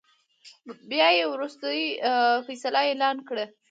[0.89, 1.81] بيا يې ورورستۍ
[2.45, 3.45] فيصله اعلان کړه.